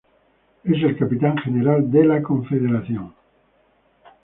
[0.63, 3.13] Es el Capitán General de la Confederación.